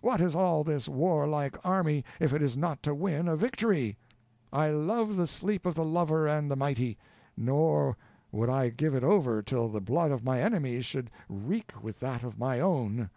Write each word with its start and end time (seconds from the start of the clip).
what 0.00 0.18
is 0.18 0.34
all 0.34 0.64
this 0.64 0.88
warlike 0.88 1.58
army, 1.62 2.02
if 2.18 2.32
it 2.32 2.40
is 2.40 2.56
not 2.56 2.82
to 2.82 2.94
win 2.94 3.28
a 3.28 3.36
victory? 3.36 3.98
I 4.50 4.70
love 4.70 5.16
the 5.16 5.26
sleep 5.26 5.66
of 5.66 5.74
the 5.74 5.84
lover 5.84 6.26
and 6.26 6.50
the 6.50 6.56
mighty; 6.56 6.96
nor 7.36 7.98
would 8.32 8.48
I 8.48 8.70
give 8.70 8.94
it 8.94 9.04
over 9.04 9.42
till 9.42 9.68
the 9.68 9.82
blood 9.82 10.10
of 10.10 10.24
my 10.24 10.40
enemies 10.40 10.86
should 10.86 11.10
wreak 11.28 11.74
with 11.82 12.00
that 12.00 12.22
of 12.22 12.38
my 12.38 12.60
own. 12.60 13.10